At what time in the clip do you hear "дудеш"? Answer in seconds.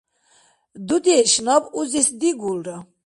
0.87-1.31